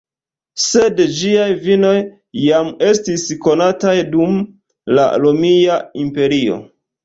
Sed 0.61 1.01
ĝiaj 1.17 1.45
vinoj 1.65 1.91
jam 2.45 2.73
estis 2.93 3.27
konataj 3.45 3.95
dum 4.17 4.43
la 4.99 5.09
Romia 5.25 5.81
Imperio. 6.09 6.63